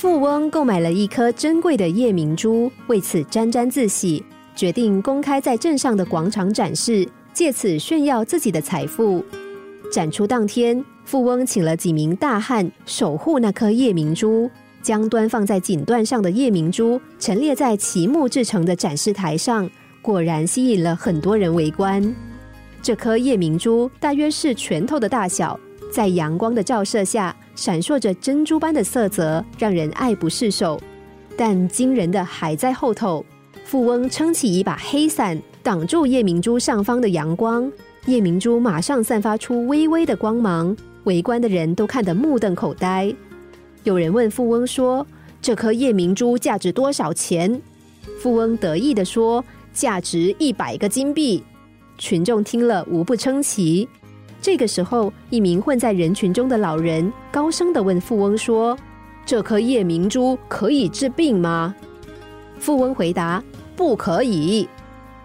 [0.00, 4.24] 富翁购买了一颗珍贵的夜明珠，为此沾沾自喜，
[4.56, 9.22] 决定公开在镇上的广场展示，借此炫耀自己的财富。
[9.92, 14.50] 展出当天，富翁请了几名大汉守护那颗夜明珠，
[14.80, 19.68] 将端放在锦缎上的夜明珠陈列在奇木制成的展示台上，
[20.00, 22.02] 果然吸引了很多人围观。
[22.80, 25.60] 这颗夜明珠大约是拳头的大小，
[25.92, 30.80] 在阳光的照射下，闪烁着珍珠般的色泽，让人爱不释手。
[31.36, 33.22] 但惊人的还在后头，
[33.66, 37.70] 富翁撑起一把黑伞，挡住夜明珠上方的阳光，
[38.06, 43.14] 夜明珠马上散发出微微的光芒，围观的人都看得目瞪口呆。
[43.84, 45.06] 有人问富翁说
[45.42, 47.60] ：“这颗夜明珠价值多少钱？”
[48.18, 51.44] 富翁得意地说：“价值一百个金币。”
[51.98, 53.86] 群众听了无不称奇。
[54.42, 58.76] 这个时候，一名混在人群中的老人高声的问富翁说
[59.26, 61.74] ：“这颗夜明珠可以治病吗？”
[62.58, 63.42] 富翁回答
[63.76, 64.66] ：“不可以。”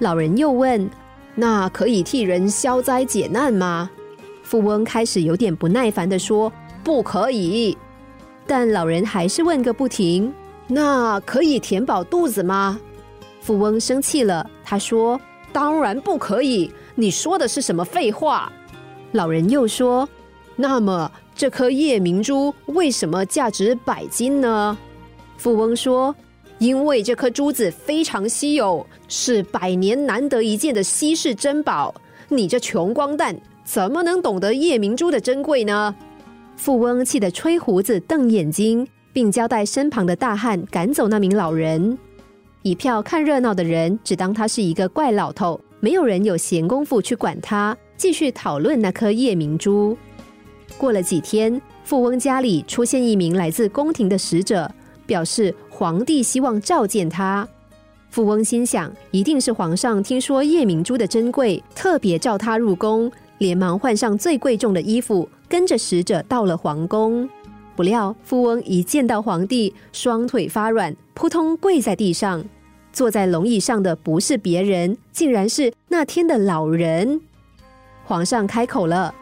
[0.00, 0.90] 老人又问
[1.36, 3.88] ：“那可以替人消灾解难吗？”
[4.42, 7.76] 富翁开始有点不耐烦的说：“不可以。”
[8.46, 10.32] 但老人还是问个不停
[10.66, 12.80] ：“那可以填饱肚子吗？”
[13.40, 15.20] 富翁生气了，他说。
[15.52, 16.70] 当然不可以！
[16.96, 18.52] 你说的是什么废话？
[19.12, 20.08] 老人又说
[20.56, 24.76] ：“那么这颗夜明珠为什么价值百金呢？”
[25.38, 26.14] 富翁说
[26.58, 31.94] ：“因为这颗珠子非常稀有，是百年难得一见的稀世珍宝。
[32.28, 35.94] 你这穷光蛋，怎么能懂得夜明珠的珍贵呢？”
[36.56, 41.96] 富翁气得吹胡子瞪眼睛，并交代身旁的大汉赶走那名老人。
[42.62, 49.96] 一票看热闹的人只当他是一个怪老头，没有人有闲工夫去管他，继续讨论那颗夜明珠。
[50.78, 54.70] 过了几天，富翁家里出现一名来自宫廷的使者，
[55.06, 57.46] 表示皇帝希望召见他。
[58.10, 67.28] 富翁心想，一定是皇上听说夜明珠的珍贵，特别召他入宫，连忙换上最贵重的衣服，跟着使者到了皇宫。
[67.74, 72.42] 不料，富翁一见到皇帝，双腿发软，扑通跪在地上。
[72.92, 77.20] 坐在龙椅上的不是别人，竟然是那天的老人。
[78.06, 79.12] 皇上开口了：“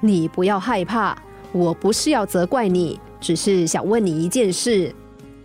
[0.00, 1.16] 你不要害怕，
[1.52, 4.92] 我不是要责怪你，只是想问你一件事：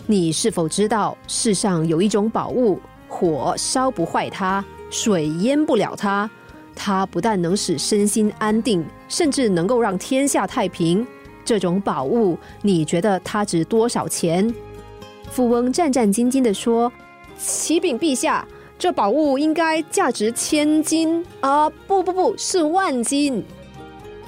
[0.08, 6.28] 你是否知道世上有一种宝物，火烧不坏它，水淹不了它，
[6.76, 11.06] 它不但能使身心安定，甚至能够让天下太平。
[11.46, 14.52] 这种宝物，你觉得它值多少钱？”
[15.30, 16.92] 富翁战战兢兢地说。
[17.40, 18.44] 启禀陛下，
[18.80, 21.68] 这宝物应该价值千金啊！
[21.88, 23.44] 不不不是万金。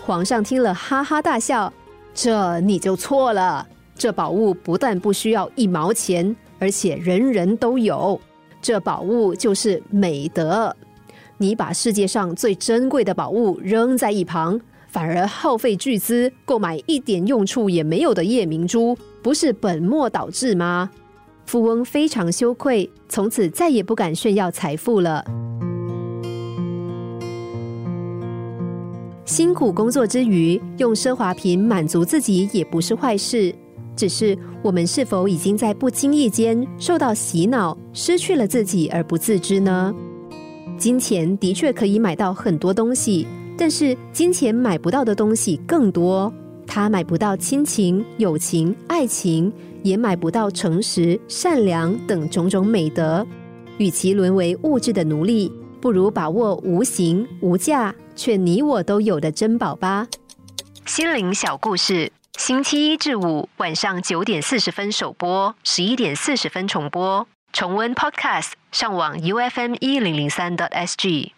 [0.03, 1.71] 皇上听了哈哈大笑，
[2.15, 3.67] 这你就错了。
[3.95, 8.19] 这宝物不但不需要一毛钱，而且人人都有。
[8.59, 10.75] 这宝物就是美德。
[11.37, 20.89] 你把世界上最珍贵的宝物扔在一旁，反而耗费巨资购买一点用处也没有的夜明珠，不是本末倒置吗？
[21.49, 25.25] 富翁非常羞愧，从此再也不敢炫耀财富了。
[29.25, 33.51] 辛苦工作之余，用奢华品满足自己也不是坏事。
[33.95, 39.91] 只是我们是否已经在不经意间受到洗脑，失去了自己而不自知呢？
[40.77, 43.25] 金钱的确可以买到很多东西，
[43.57, 46.31] 但是金钱买不到的东西更多。
[46.69, 49.51] 他买不到亲情、友情、爱情。
[49.81, 53.25] 也买不到诚实、善良等种种美德。
[53.77, 60.05] 与其沦为物质的奴隶，不如把握无形无价却你我都有的珍宝吧。
[60.85, 67.25] 心灵小故事，星期一至五晚上九点四十分首播，十一点四十分重播。
[67.53, 71.31] 重温 Podcast，上网 U F M 一零零三 t S G。